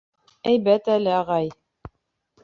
—Әйбәт 0.51 0.89
әле, 0.93 1.11
ағай. 1.17 1.51